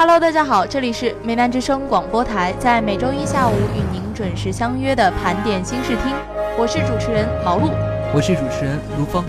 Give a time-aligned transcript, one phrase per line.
[0.00, 6.16] Hello，大家好，这里是梅南之声广播台，在每周一下午与您准时相约的盘点新视听，
[6.56, 7.68] 我是主持人毛璐，
[8.14, 9.22] 我是主持人如风。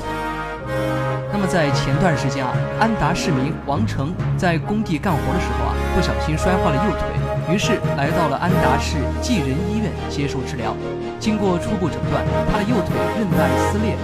[1.29, 10.73] 那么在前段时间啊，安达市民王成在工地干活的时候啊，不小心摔坏了右腿，于是来到了安达市济仁医院接受治疗。
[11.19, 13.97] 经过初步诊断，他的右腿韧带撕裂。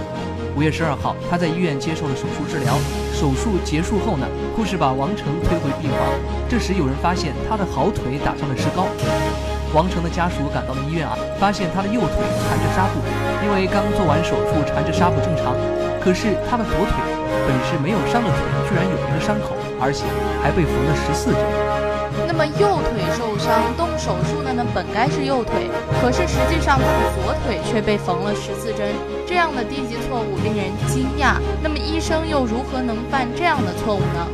[0.54, 2.74] 五月十二号，他在医院接受了手术治疗。
[3.14, 5.98] 手术结束后呢，护士把王成推回病房。
[6.48, 8.88] 这时有人发现他的好腿打上了石膏。
[9.74, 12.16] 王成的家属赶到了医院啊，发现他的右腿
[12.48, 13.04] 缠着纱布，
[13.44, 15.52] 因为刚做完手术缠着纱布正常。
[16.00, 16.96] 可是他的左腿
[17.44, 20.08] 本是没有伤的腿，居然有一个伤口，而且
[20.40, 21.44] 还被缝了十四针。
[22.26, 25.68] 那么右腿受伤动手术的呢，本该是右腿，
[26.00, 28.96] 可是实际上他的左腿却被缝了十四针，
[29.26, 31.36] 这样的低级错误令人惊讶。
[31.62, 34.24] 那么医生又如何能犯这样的错误呢？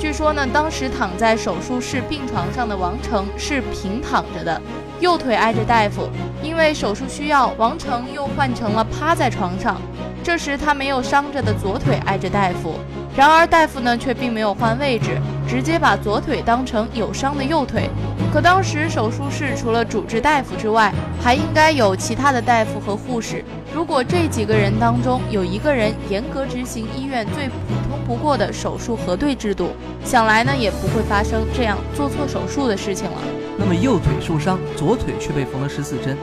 [0.00, 4.58] 据说呢，当时躺在手术室病床上的王成是平躺着的，
[4.98, 6.08] 右腿挨着大夫，
[6.42, 9.78] 因为手术需要，王成又换成了趴在床上。
[10.22, 12.76] 这时他没有伤着的左腿挨着大夫，
[13.14, 15.20] 然而大夫呢却并没有换位置。
[15.46, 17.90] 直接把左腿当成有伤的右腿，
[18.32, 20.90] 可当时手术室除了主治大夫之外，
[21.20, 23.44] 还应该有其他的大夫和护士。
[23.74, 27.54] 如果这几个人当中有一个人严格执行医院最普
[27.88, 29.70] 通不过的手术核对制度，
[30.04, 33.18] 想来呢也不会发生这样做错手术的事情了。
[33.56, 36.16] 那么右腿受伤，左腿却被缝了十四针，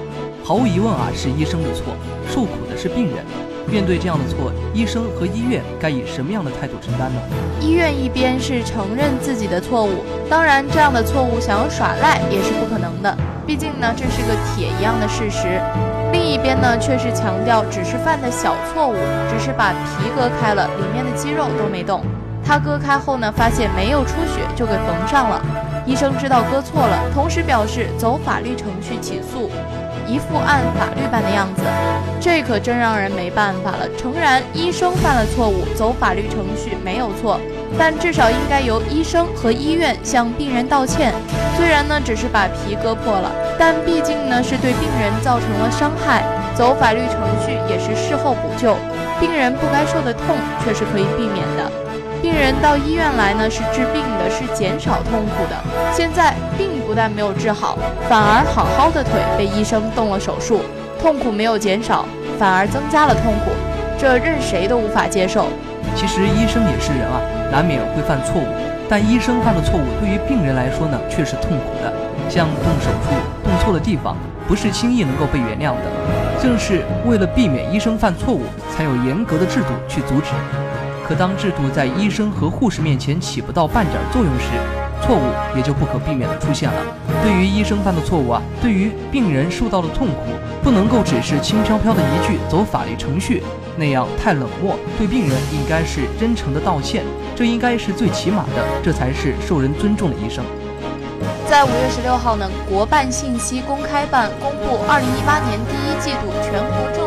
[0.44, 1.96] 毫无疑问啊是医生的错，
[2.30, 3.24] 受苦的是病人。
[3.70, 7.22] 面对这样的错，医生和医院该以什么样的态度承担呢？
[7.62, 15.62] 医院一边是承认自己的错误，当然这样的错误想要耍赖也是不可能的，毕竟呢这是个铁一样的事实。
[16.12, 18.96] 另一边呢却是强调只是犯的小错误，
[19.30, 22.04] 只是把皮割开了，里面的肌肉都没动。
[22.44, 25.42] 他割开后呢发现没有出血，就给缝上了。
[25.86, 29.50] 医生知道割错了，同时表示走法律程序起诉。
[30.08, 31.64] 一副按法律办的样子，
[32.22, 33.86] 这可真让人没办法了。
[33.98, 37.38] 诚然，医生犯了错误，走法律程序没有错，
[37.78, 41.14] 但至少应该由医生和医院向病人道歉。
[41.58, 46.24] 虽然呢只是把皮割破了，但毕竟呢是对病人造成了伤害，
[46.56, 48.76] 走法律程序也是事后补救。
[49.20, 51.72] 病人不该受的痛却是可以避免的。
[52.22, 55.56] 病人到医院来呢，是治病的，是减少痛苦的。
[55.92, 60.62] 现在病不但没有治好，反而好好的腿被医生动了手术，
[61.02, 62.06] 痛苦没有减少，
[62.40, 63.52] 反而增加了痛苦，
[64.00, 65.48] 这任谁都无法接受。
[65.98, 67.20] 其实医生也是人啊，
[67.52, 68.46] 难免会犯错误，
[68.90, 71.92] 但医生犯的错误对于病人来说呢，却是痛苦的。
[72.30, 75.84] 像动手术动错了地方，不是轻易能够被原谅的。
[76.42, 78.42] 正是为了避免医生犯错误，
[78.76, 80.32] 才有严格的制度去阻止。
[81.08, 84.52] 可当制度在医生和护士面前起不到半点作用时，
[85.02, 85.22] 错误
[85.56, 86.82] 也就不可避免的出现了。
[87.24, 90.32] 对于医生犯的错误啊，对于病人受到的痛苦，
[90.64, 93.44] 不能够只是轻飘飘的一句走法律程序，
[93.78, 94.78] 那样太冷漠。
[94.98, 97.04] 对病人应该是真诚的道歉，
[97.36, 100.44] 这应该是最起码的，这才是受人尊重的医生。
[101.50, 107.07] 在五月十六号呢，国办信息公开办公布二零一八年第一季度全国重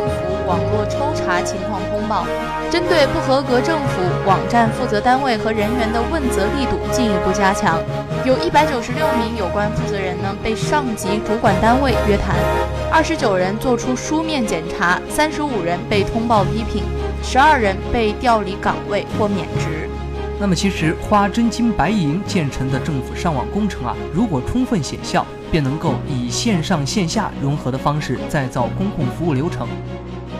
[0.50, 2.27] 网络抽查情况通报。
[2.69, 7.78] 针对不合格政府网站负责单位和人员的问责力度进一步加强，
[8.25, 12.34] 有一百九十六名有关负责人呢被上级主管单位约谈，
[12.91, 16.83] 二十九人作出书面检查，三十五人被通报批评，
[17.22, 19.89] 十二人被调离岗位或免职。
[20.41, 29.69] 那么，其实花真金白银建成的政府上网工程啊，如果充分显效，便能够以线上线下融合的方式再造公共服务流程。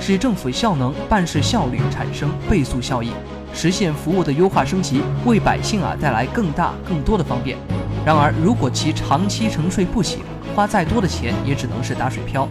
[0.01, 3.13] 使政府效能、办事效率产生倍速效应，
[3.53, 7.59] 实现服务的优化升级，为百姓啊带来更大更多的方便。
[8.05, 10.21] 然而，如果其长期沉睡不醒，
[10.57, 12.49] 花再多的钱也只能是打水漂。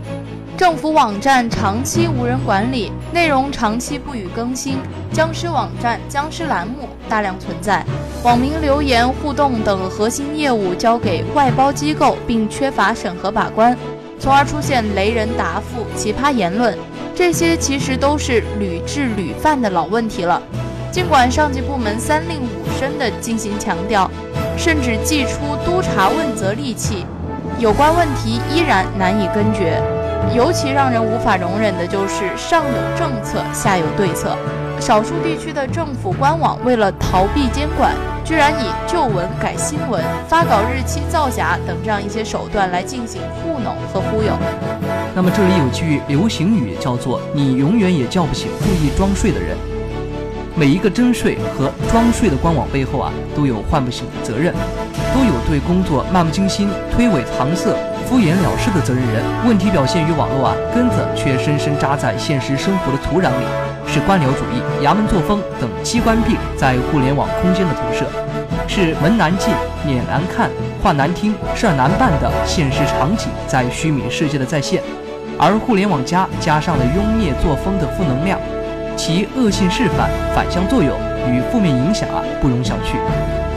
[0.55, 4.77] 政府网站长期无人管理，内容长期不予更新，
[5.11, 7.83] 僵尸网站、僵尸栏目大量存在，
[8.23, 13.75] 网民留言互动等核心业务交给外包机构，并缺乏审核把关，
[14.19, 16.77] 从而出现雷人答复、奇葩言论。
[17.19, 20.41] 这些其实都是屡治屡犯的老问题了。
[20.89, 24.09] 尽管上级部门三令五申地进行强调，
[24.57, 27.05] 甚至祭出督查问责利器，
[27.57, 29.81] 有关问题依然难以根绝。
[30.33, 34.33] 尤其让人无法容忍的就是上有政策，下有对策。
[34.79, 37.93] 少数地区的政府官网为了逃避监管，
[38.23, 44.31] 居然以旧文改新闻、发稿日期造假等这样一些手段来进行糊弄和忽悠。
[45.19, 49.49] 那么这里有句流行语叫做“你永远也叫不醒故意装睡的人”。
[50.55, 54.53] 每一个征税和装睡的官网背后啊，都有唤不醒的责任，
[55.13, 57.75] 都有对工作漫不经心、推诿搪塞。
[58.07, 63.45] 敷衍了事的责任人，问题表现于网络啊，根子却深深扎在现实生活的土壤里，
[63.85, 68.05] 是官僚主义、衙门作风等机关病在互联网空间的投射，
[68.69, 69.53] 是门难进、
[69.85, 70.49] 脸难看、
[70.81, 74.81] 话难听、事儿难办的现实场景在虚拟世界的再现，
[75.39, 78.37] 而互联网加加上了慵臬作风的负能量，
[78.97, 80.91] 其恶性示范、反向作用
[81.31, 82.97] 与负面影响啊，不容小觑。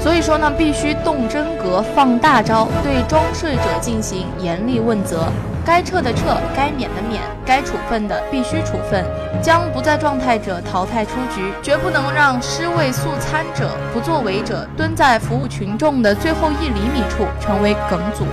[0.00, 5.26] 所以说呢，必须动真格、放大招，对装睡者进行严厉问责，
[5.64, 9.04] 该撤的撤，该免的免，该处分的必须处分，
[9.40, 18.24] 将不在状态者淘汰出局，绝不能让尸位素餐者、不作为者蹲在服务群众的最后一厘米处成为梗阻。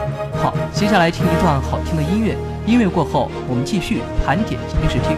[0.42, 2.36] 好，接下来听一段好听的音乐，
[2.70, 5.18] 音乐过后，我们继续盘点今天视听。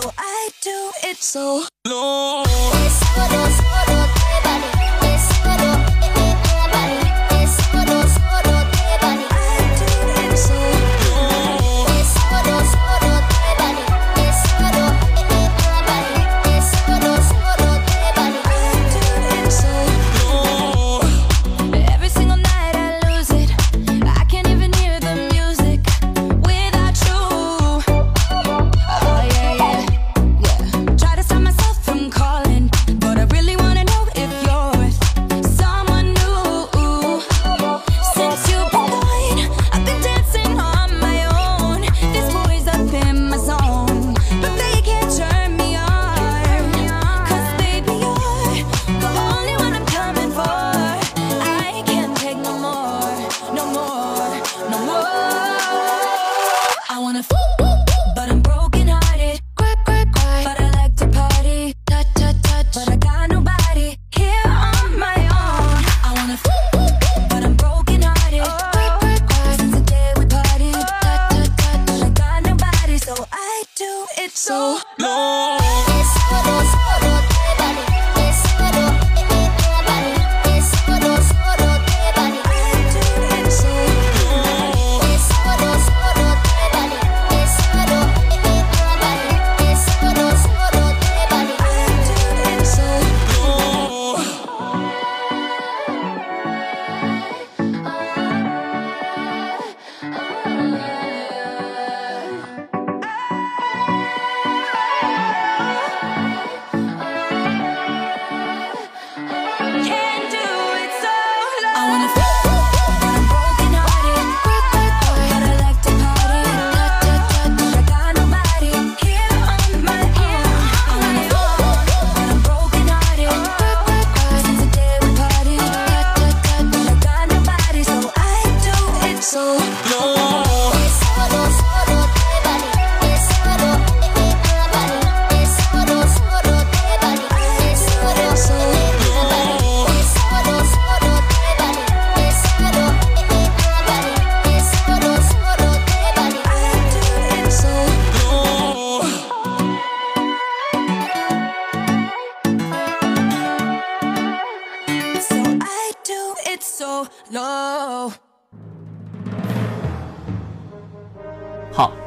[0.00, 2.47] so I do it so long.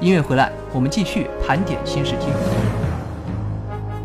[0.02, 2.30] 音乐回来，我们继续盘点新视听。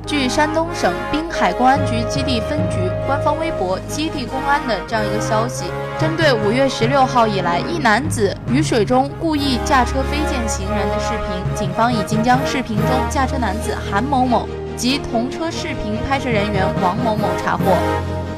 [0.05, 2.77] 据山东省滨海公安局基地分局
[3.07, 5.65] 官方微博“基地公安”的这样一个消息，
[5.99, 17.63] 针对五月十六号以来一男子雨水中故意驾车飞溅行人的视频，警方已经将视频中驾车男子韩某某及同车视频拍摄人员王某某查获，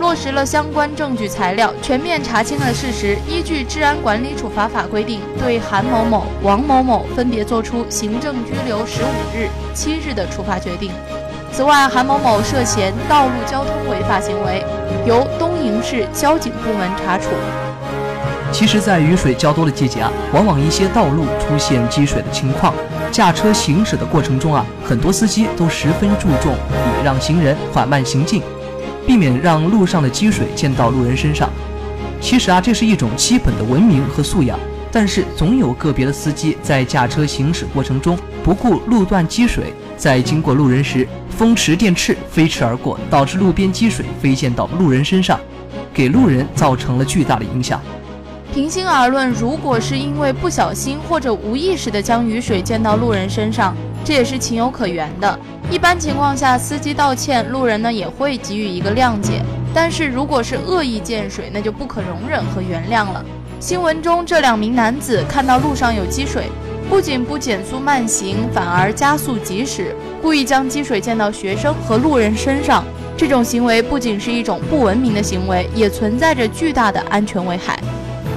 [0.00, 10.92] 落实了相关证据材料，全面查清了事实，依据《治安管理处罚法》规定，对韩某某、王某某分别作出行政拘留十五日、七日的处罚决定。
[11.52, 14.64] 此外，韩某某涉嫌道路交通违法行为，
[15.04, 17.30] 由东营市交警部门查处。
[18.52, 22.72] 其实，在雨水较多的季节啊，往往一些道路出现积水的情况，
[23.10, 28.42] 驾车行驶的过程中啊，很多司机都十分注重礼让行人、缓慢行进，
[29.08, 31.48] 避免让路上的积水溅到路人身上。
[32.20, 34.58] 其实啊，这是一种基本的文明和素养。
[34.92, 45.40] 但是，总有个别的司机在驾车行驶过程中不顾路段积水，在经过路人时，风驰电掣飞驰而过，导致路边积水飞溅到路人身上，
[45.94, 47.80] 给路人造成了巨大的影响。
[48.52, 53.74] 平心而论，如果是因为不小心或者无意识的将雨水溅到路人身上，
[54.08, 55.38] 这也是情有可原的。
[55.70, 59.42] 一般情况下，司机道歉，路人呢也会给予一个谅解。
[59.74, 63.22] 但是如果是恶意溅水，那就不可容忍和原谅了。
[63.60, 66.44] 新闻中这两名男子看到路上有积水。
[66.88, 72.82] 不仅不减速慢行，反而加速疾驶，故意将积水溅到学生和路人身上，
[73.14, 77.78] 这种行为不仅是一种不文明的行为，也存在着巨大的安全危害。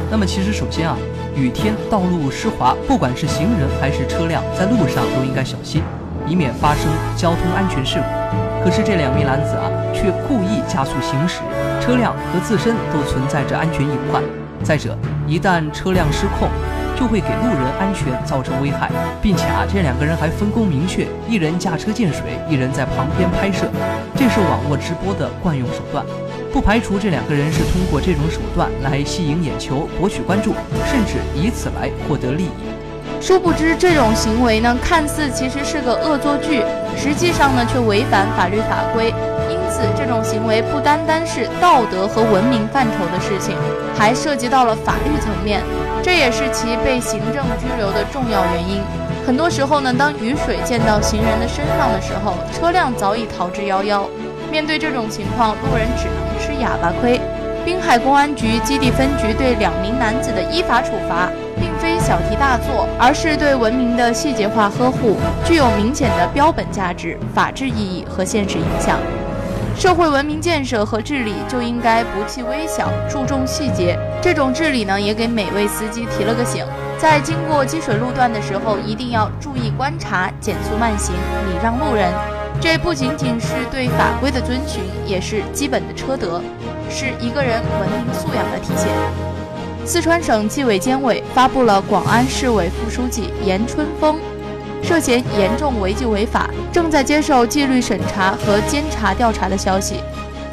[0.09, 0.97] 那么，其实首先啊，
[1.35, 5.81] 雨天道路湿滑，不管是行人还是车辆，在路上都应该小心，
[6.27, 6.85] 以免发生
[7.15, 8.63] 交通安全事故。
[8.63, 11.39] 可是这两名男子啊，却故意加速行驶，
[11.79, 14.21] 车辆和自身都存在着安全隐患。
[14.61, 14.95] 再者，
[15.25, 16.47] 一旦车辆失控，
[16.95, 23.65] 就会给路人安全造成危害，并且啊，这两个人还分工明确，一人驾车溅水，一人在旁边拍摄，
[24.15, 26.05] 这是网络直播的惯用手段。
[26.51, 30.53] 不排除这两个人是通过这种手段来吸引眼球、博取关注，
[30.85, 32.69] 甚至以此来获得利益。
[33.21, 36.63] 殊不知，这种行为呢，看似其实是个恶作剧，
[36.97, 39.13] 实际上呢，却违反法律法规。
[39.49, 43.55] 因此，这种行为不单单是道德和文明范畴的事情，
[43.95, 45.61] 还涉及到了法律层面。
[46.03, 48.81] 这也是其被行政拘留的重要原因。
[49.25, 54.01] 很多时候呢，当雨水溅到行人的身上的时候，车辆早已逃之夭夭。
[54.51, 57.21] 面对这种情况，路人只能吃哑巴亏。
[57.63, 61.29] 滨海公安局基地分局对两名男子的依法处罚，
[61.59, 68.97] 并非小题大做，而是对文明的细节化呵护，具有明显的标本价值、法治意义和现实影响。
[69.77, 73.97] 社会文明建设和治理就应该不计微小，注重细节。
[74.21, 76.65] 这种治理呢，也给每位司机提了个醒：
[76.97, 82.11] 在经过积水路段的时候，一定要注意观察，减速慢行，礼让路人。
[82.61, 86.39] 这不仅仅是对法规的遵循，也是基本的车德，
[86.91, 88.87] 是一个人文明素养的体现。
[89.83, 94.19] 四川省纪委监委发布了广安市委副书记严春风。
[94.83, 99.95] 涉嫌严重违纪违法，正在接受纪律审查和监察调查的消息。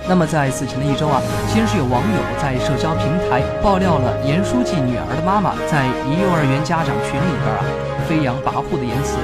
[0.09, 1.21] 那么在此前的一周啊，
[1.53, 7.65] 先是有网友在社交平台爆料了严书记女儿的妈妈在一幼儿园家长群里边啊
[8.09, 9.19] 飞扬跋扈的言辞。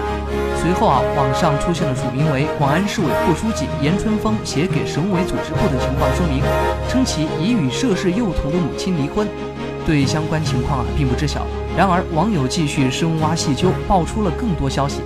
[0.64, 6.42] 随后啊，网上出现了署名为广安市委副书记严春风写给省委组织部的情况说明，
[6.88, 9.28] 称其已与涉事幼童的母亲离婚。
[9.84, 15.02] 对相关情况啊并不知晓，然而网友继续深挖细究，爆出了更多消息。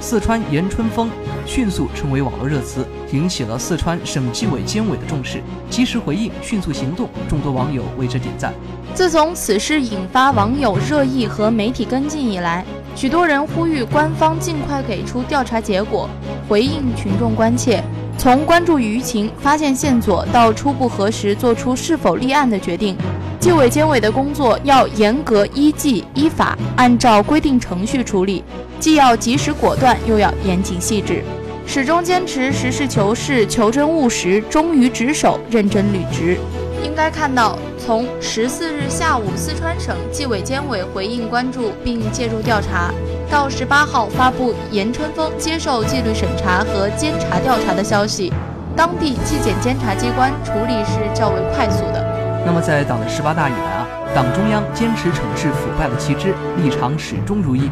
[0.00, 1.10] 四川严春风
[1.46, 8.52] 迅速成为网络热词，引起了四川省纪委监委的重视，及时回应，迅速行动，众多网友为之点赞。
[8.94, 16.08] 自从此事引发网友热议和媒体跟进以来，许多人呼吁官方尽快给出调查结果，
[16.48, 17.82] 回应群众关切。
[18.18, 22.96] 从关注舆情、发现线索到初步核实做出是否立案的决定，
[23.40, 28.44] 纪委监委的工作要严格依纪依法，按照规定程序处理，
[28.78, 31.24] 既要及时果断，又要严谨细致，
[31.66, 36.38] 始终坚持实事求是、求真务实、忠于职守、认真履职。
[36.84, 42.92] 应该看到，从十四日下午四川省纪委监委回应关注并介入调查。
[43.28, 48.32] 到十八号发布严春风接受纪律审查和监察调查的消息，
[48.76, 52.42] 当地纪检监察机关处理是较为快速的。
[52.46, 57.68] 那么，在党的十八大以来啊，党中央坚持惩治腐败的旗帜立场始终如一，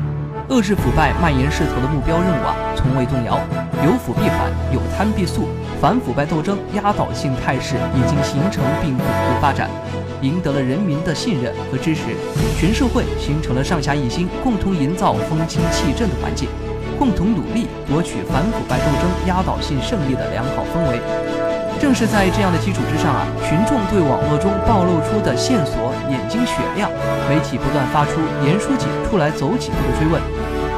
[0.48, 3.38] 遏制腐败蔓延势头的目标任务啊从未动摇。
[3.84, 5.48] 有腐必反，有贪必肃，
[5.80, 9.70] 反腐败斗争压倒性态势已经形成并巩固发展。
[10.20, 12.12] 赢得了人民的信任和支持，
[12.58, 16.46] 全社会形成了上下一心、共同营造风清气正的环境，
[16.98, 21.00] 共同努力夺取反腐败斗争压倒性胜利的良好氛围。
[21.80, 26.90] 正是在这样的基础之上啊，群众对网络中暴露出的线索眼睛雪亮，
[27.26, 30.20] 媒体不断发出“严书记出来走几步”的追问，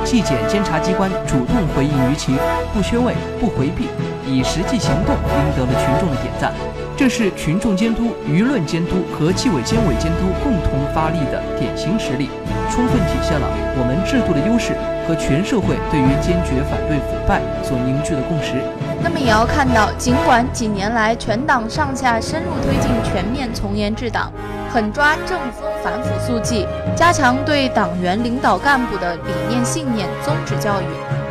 [0.05, 2.37] 纪检监察机关主动回应舆情，
[2.75, 3.89] 不缺位不回避，
[4.27, 6.53] 以实际行动赢得了群众的点赞。
[6.97, 12.29] 这是群众监督、舆论监督和纪委监委监督共同发力的典型实例，
[12.71, 14.75] 充分体现了我们制度的优势
[15.09, 18.61] 和全社会对于坚决反对腐败所凝聚的共识。
[19.01, 24.33] 那么也要看到，尽管几年来全党上下深入推进全面从严治党，
[24.73, 30.85] 狠抓正风反腐肃纪，加强对党员领导干部的理念信念宗旨教育，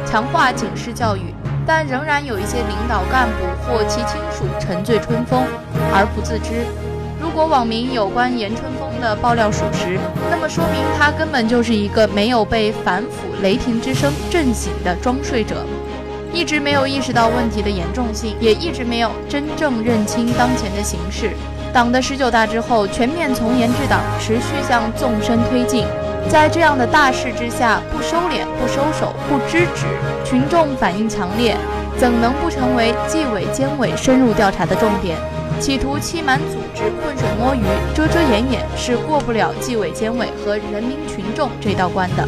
[0.06, 1.34] 强化警示教育，
[1.66, 5.44] 但仍然有一些领导干部或其亲属沉醉春风
[5.94, 6.66] 而不自知。
[7.22, 10.00] 如果网民有关严春风的爆料属实，
[10.30, 15.64] 那么说明他根本就是一个没有被反腐雷霆之声震醒的装睡者。
[16.34, 21.32] 一直没有意识到问题的严重性，也一直没有真正认清当前的形势。
[21.74, 25.86] 党的十九大之后，全面从严治党持续向纵深推进，
[26.30, 29.86] 在这样的大势之下，不收敛、不收手、不制止，
[30.24, 31.56] 群众反应强烈，
[31.98, 35.18] 怎能不成为纪委监委深入调查的重点？
[35.60, 37.62] 企图欺瞒组织、浑水摸鱼、
[37.94, 42.28] 遮遮掩掩，是过不了纪委监委和人民群众这道关的。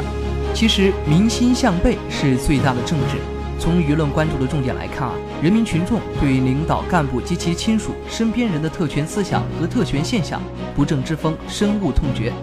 [0.53, 3.32] 其实，民心向背是最大的政治。
[3.63, 10.41] 从舆论关注的重点来看啊，人民群众对于领导干部及其亲属、身边人的特权思想和特权现象
[10.75, 12.33] 不正之风深恶痛绝，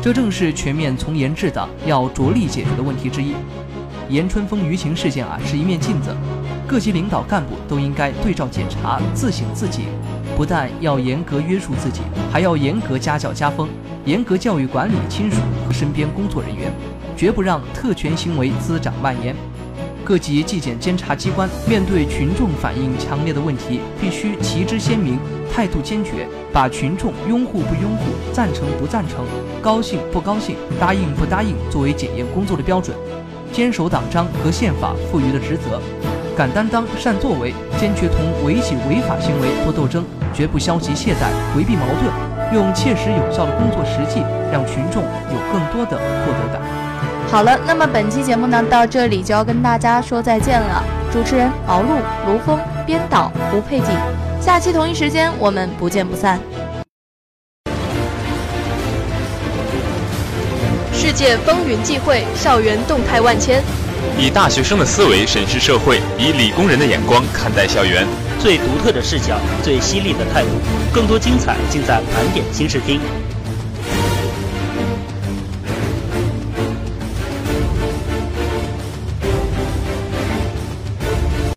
[0.00, 3.34] 这正是全面从严治党要着力解决的问题之一。
[4.08, 6.16] 严春风舆情事件啊是一面镜子，
[6.66, 9.82] 各级领导干部都应该对照检查、自省自己，
[10.34, 12.00] 不但要严格约束自己，
[12.32, 13.68] 还要严格家教家风，
[14.06, 16.72] 严格教育管理亲属和身边工作人员，
[17.14, 19.36] 绝不让特权行为滋长蔓延。
[20.04, 25.18] 各级纪检监察机关面对群众反映强烈的问题，必须旗帜鲜明、
[25.50, 29.24] 态度坚决，把群众拥护不拥护、赞成不赞成、
[29.62, 32.94] 高兴不高兴、答应不答应作为检验工作的标准，
[33.50, 35.80] 坚守党章和宪法赋予的职责，
[36.36, 44.20] 敢担当、善作为，坚决同违纪违法行为作斗争，绝不消极懈怠、回避矛盾，用切实有效的工作实际，
[44.52, 46.83] 让群众有更多的获得感。
[47.34, 50.84] 好了，那么本期节目呢，到这里就要跟大家说再见了。
[51.12, 51.88] 主持人敖璐、
[52.28, 53.88] 卢峰，编导吴佩锦。
[54.40, 56.38] 下期同一时间，我们不见不散。
[60.92, 63.60] 世界风云际会，校园动态万千。
[64.16, 68.06] 以大学生的思维审视社会，以理工人的眼光看待校园。
[68.38, 70.50] 最独特的视角，最犀利的态度，
[70.94, 73.00] 更多精彩尽在盘点新视听。